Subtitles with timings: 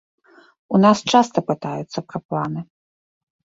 [0.77, 2.61] У нас часта пытаюцца пра планы.